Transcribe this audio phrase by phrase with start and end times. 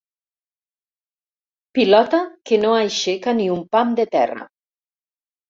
[1.75, 4.51] Pilota que no aixeca ni un pam de terra.